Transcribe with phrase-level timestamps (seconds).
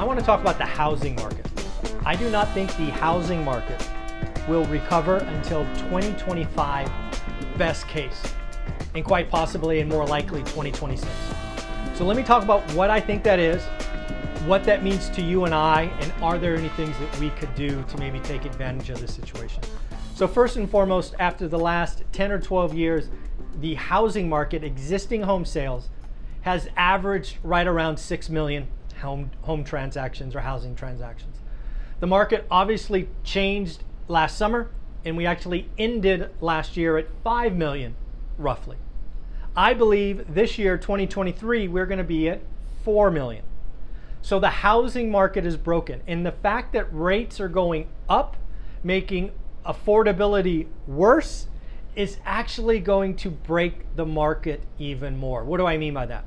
[0.00, 1.46] I want to talk about the housing market.
[2.06, 3.86] I do not think the housing market
[4.48, 6.90] will recover until 2025,
[7.58, 8.22] best case,
[8.94, 11.06] and quite possibly and more likely 2026.
[11.92, 13.62] So let me talk about what I think that is,
[14.46, 17.54] what that means to you and I, and are there any things that we could
[17.54, 19.62] do to maybe take advantage of this situation.
[20.14, 23.10] So first and foremost, after the last 10 or 12 years,
[23.60, 25.90] the housing market, existing home sales,
[26.40, 28.66] has averaged right around 6 million
[29.00, 31.36] home, home transactions or housing transactions.
[32.00, 34.70] The market obviously changed last summer,
[35.04, 37.94] and we actually ended last year at 5 million
[38.38, 38.76] roughly.
[39.56, 42.40] I believe this year, 2023, we're going to be at
[42.84, 43.44] 4 million.
[44.22, 46.02] So the housing market is broken.
[46.06, 48.36] And the fact that rates are going up,
[48.82, 49.32] making
[49.66, 51.46] affordability worse,
[51.96, 55.44] is actually going to break the market even more.
[55.44, 56.24] What do I mean by that?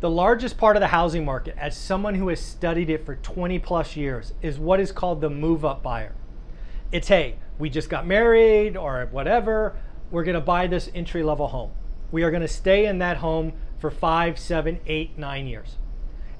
[0.00, 3.58] The largest part of the housing market, as someone who has studied it for 20
[3.58, 6.14] plus years, is what is called the move up buyer.
[6.92, 9.76] It's hey, we just got married or whatever,
[10.12, 11.72] we're gonna buy this entry level home.
[12.12, 15.78] We are gonna stay in that home for five, seven, eight, nine years.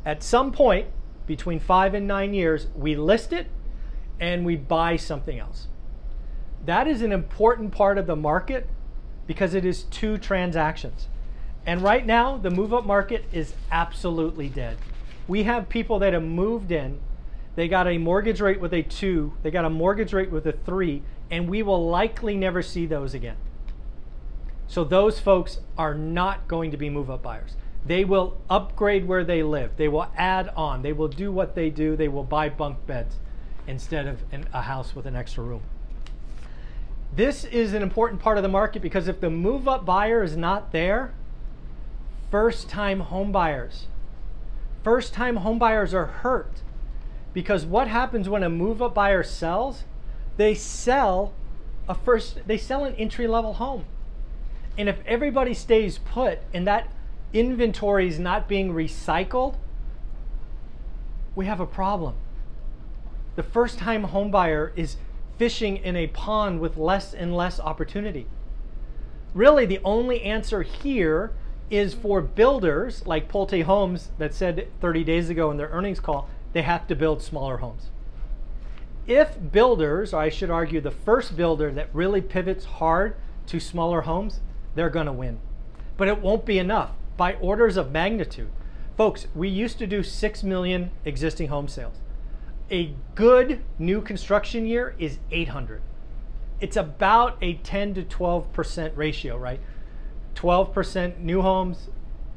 [0.06, 0.86] At some point
[1.26, 3.48] between five and nine years, we list it
[4.20, 5.66] and we buy something else.
[6.64, 8.68] That is an important part of the market
[9.26, 11.08] because it is two transactions.
[11.66, 14.78] And right now, the move up market is absolutely dead.
[15.26, 17.00] We have people that have moved in,
[17.56, 20.52] they got a mortgage rate with a two, they got a mortgage rate with a
[20.52, 23.36] three, and we will likely never see those again.
[24.66, 27.56] So those folks are not going to be move up buyers.
[27.84, 29.72] They will upgrade where they live.
[29.76, 30.82] They will add on.
[30.82, 31.96] They will do what they do.
[31.96, 33.16] They will buy bunk beds
[33.66, 34.22] instead of
[34.52, 35.62] a house with an extra room.
[37.14, 40.36] This is an important part of the market because if the move up buyer is
[40.36, 41.14] not there,
[42.30, 43.84] first time homebuyers.
[44.82, 46.62] First time homebuyers are hurt
[47.32, 49.84] because what happens when a move up buyer sells?
[50.36, 51.32] They sell
[51.88, 53.84] a first they sell an entry level home.
[54.76, 56.88] And if everybody stays put and that
[57.32, 59.56] inventory is not being recycled,
[61.34, 62.14] we have a problem.
[63.36, 64.96] The first time homebuyer is
[65.38, 68.26] fishing in a pond with less and less opportunity.
[69.34, 71.32] Really, the only answer here
[71.70, 76.28] is for builders like Pulte Homes that said 30 days ago in their earnings call,
[76.52, 77.90] they have to build smaller homes.
[79.06, 84.02] If builders, or I should argue the first builder that really pivots hard to smaller
[84.02, 84.40] homes,
[84.74, 85.40] they're to win.
[85.96, 88.50] But it won't be enough by orders of magnitude.
[88.96, 91.96] Folks, we used to do 6 million existing home sales.
[92.70, 95.80] A good new construction year is 800.
[96.60, 99.60] It's about a 10 to 12% ratio, right?
[100.38, 101.88] 12% new homes,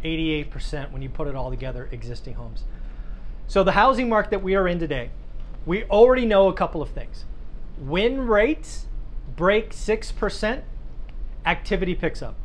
[0.03, 2.63] 88% when you put it all together, existing homes.
[3.47, 5.11] So the housing market that we are in today,
[5.67, 7.25] we already know a couple of things.
[7.77, 8.87] When rates
[9.35, 10.63] break 6%,
[11.45, 12.35] activity picks up.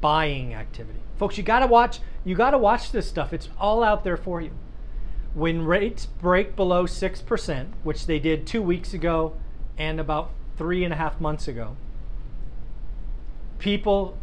[0.00, 1.00] Buying activity.
[1.16, 3.32] Folks, you gotta watch, you gotta watch this stuff.
[3.32, 4.52] It's all out there for you.
[5.34, 9.36] When rates break below 6%, which they did two weeks ago
[9.76, 11.76] and about three and a half months ago,
[13.62, 14.18] people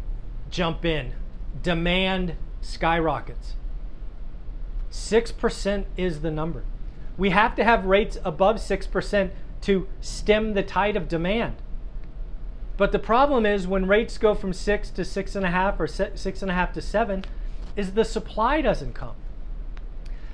[0.50, 1.14] jump in,
[1.62, 3.54] demand skyrockets.
[4.92, 6.62] 6% is the number.
[7.16, 9.30] We have to have rates above 6%
[9.62, 11.56] to stem the tide of demand.
[12.76, 17.24] But the problem is when rates go from 6 to 6.5 or 6.5 to 7
[17.76, 19.14] is the supply doesn't come.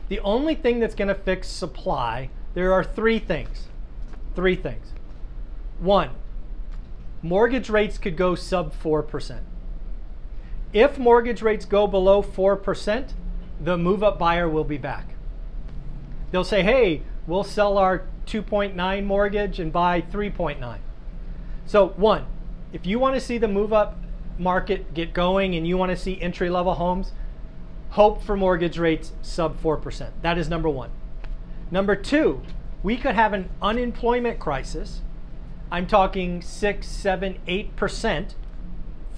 [0.08, 3.68] The only thing that's going to fix supply, there are three things.
[4.34, 4.88] Three things.
[5.78, 6.10] One,
[7.26, 9.40] mortgage rates could go sub 4%.
[10.72, 13.12] If mortgage rates go below 4%,
[13.60, 15.14] the move up buyer will be back.
[16.30, 20.78] They'll say, hey, we'll sell our 2.9 mortgage and buy 3.9.
[21.66, 22.26] So, one,
[22.72, 23.98] if you want to see the move up
[24.38, 27.12] market get going and you want to see entry level homes,
[27.90, 30.10] hope for mortgage rates sub 4%.
[30.22, 30.90] That is number one.
[31.70, 32.42] Number two,
[32.82, 35.00] we could have an unemployment crisis
[35.70, 38.34] I'm talking six, seven, eight percent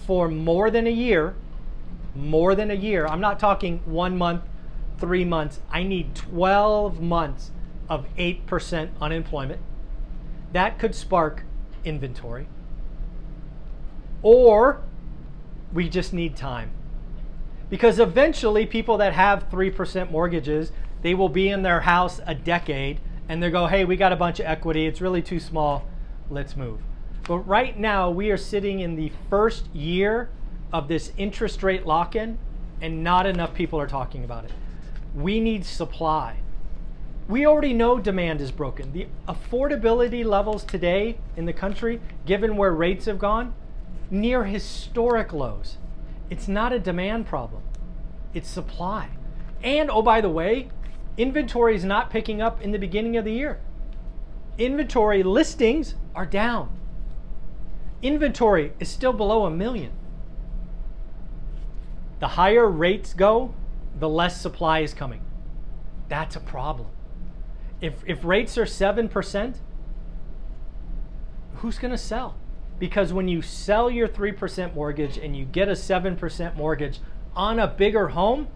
[0.07, 1.35] for more than a year.
[2.15, 3.07] More than a year.
[3.07, 4.43] I'm not talking one month,
[4.99, 5.61] three months.
[5.71, 7.51] I need 12 months
[7.89, 9.61] of 8% unemployment.
[10.53, 11.45] That could spark
[11.85, 12.49] inventory.
[14.23, 14.81] Or
[15.73, 16.71] we just need time.
[17.71, 20.73] Because eventually, people that have 3% mortgages,
[21.03, 24.17] they will be in their house a decade and they go, hey, we got a
[24.17, 24.87] bunch of equity.
[24.87, 25.87] It's really too small.
[26.31, 26.81] Let's move.
[27.27, 30.31] But right now, we are sitting in the first year
[30.73, 32.39] of this interest rate lock in,
[32.81, 34.53] and not enough people are talking about it.
[35.15, 36.37] We need supply.
[37.29, 38.93] We already know demand is broken.
[38.93, 43.55] The affordability levels today in the country, given where rates have gone,
[44.11, 45.77] near historic lows.
[46.31, 47.63] It's not a demand problem,
[48.33, 49.09] it's supply.
[49.63, 50.71] And oh, by the way,
[51.17, 53.61] inventory is not picking up in the beginning of the year.
[54.59, 56.77] Inventory listings are down.
[58.03, 59.93] Inventory is still below a million.
[62.19, 63.55] The higher rates go,
[63.99, 65.21] the less supply is coming.
[66.09, 66.89] That's a problem.
[67.81, 69.59] If, if rates are 7%,
[71.57, 72.37] who's going to sell?
[72.81, 77.01] Because when you sell your 3% mortgage and you get a 7% mortgage
[77.37, 78.49] on a bigger home,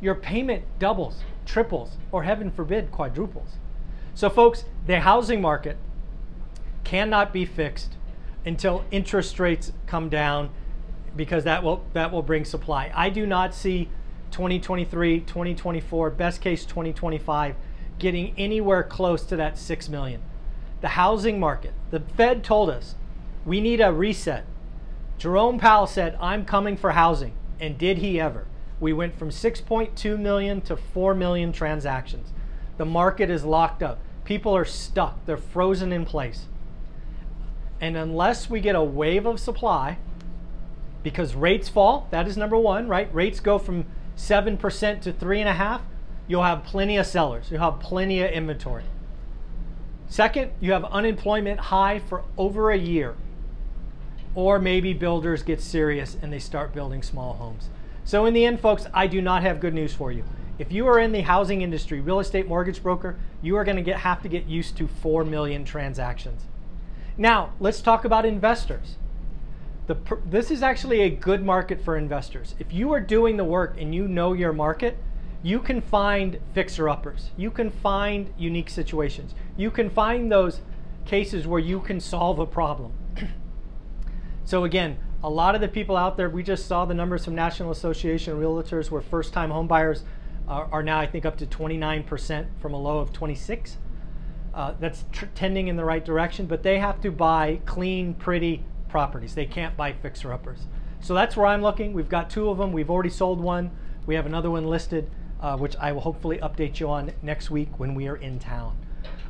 [0.00, 3.58] your payment doubles, triples, or heaven forbid, quadruples.
[4.14, 5.76] So, folks, the housing market
[6.84, 7.96] cannot be fixed
[8.46, 10.50] until interest rates come down
[11.16, 12.92] because that will that will bring supply.
[12.94, 13.88] I do not see
[14.30, 17.56] 2023, 2024, best case 2025
[17.98, 20.20] getting anywhere close to that 6 million.
[20.80, 22.96] The housing market, the Fed told us
[23.44, 24.44] we need a reset.
[25.18, 27.34] Jerome Powell said, I'm coming for housing.
[27.60, 28.46] And did he ever?
[28.80, 32.32] We went from 6.2 million to 4 million transactions.
[32.76, 33.98] The market is locked up.
[34.24, 36.46] People are stuck, they're frozen in place.
[37.80, 39.98] And unless we get a wave of supply,
[41.02, 43.14] because rates fall, that is number one, right?
[43.14, 43.84] Rates go from
[44.16, 44.58] 7%
[45.02, 45.80] to 3.5,
[46.26, 48.84] you'll have plenty of sellers, you'll have plenty of inventory.
[50.06, 53.16] Second, you have unemployment high for over a year.
[54.34, 57.68] Or maybe builders get serious and they start building small homes.
[58.04, 60.24] So, in the end, folks, I do not have good news for you.
[60.58, 63.82] If you are in the housing industry, real estate mortgage broker, you are going to
[63.82, 66.42] get, have to get used to 4 million transactions.
[67.16, 68.96] Now, let's talk about investors.
[69.86, 72.54] The, this is actually a good market for investors.
[72.58, 74.96] If you are doing the work and you know your market,
[75.42, 77.30] you can find fixer uppers.
[77.36, 79.34] You can find unique situations.
[79.56, 80.60] You can find those
[81.04, 82.92] cases where you can solve a problem.
[84.44, 87.34] so again, a lot of the people out there, we just saw the numbers from
[87.34, 90.02] National Association of Realtors where first-time homebuyers
[90.48, 93.78] are, are now, I think, up to 29% from a low of 26.
[94.52, 95.04] Uh, that's
[95.34, 99.34] tending in the right direction, but they have to buy clean, pretty properties.
[99.34, 100.66] They can't buy fixer-uppers.
[101.00, 101.92] So that's where I'm looking.
[101.92, 102.72] We've got two of them.
[102.72, 103.72] We've already sold one.
[104.06, 105.10] We have another one listed
[105.44, 108.78] uh, which I will hopefully update you on next week when we are in town.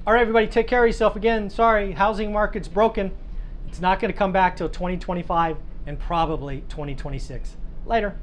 [0.06, 1.16] All right, everybody, take care of yourself.
[1.16, 3.10] Again, sorry, housing market's broken.
[3.66, 5.56] It's not going to come back till 2025
[5.86, 7.56] and probably 2026.
[7.84, 8.16] Later.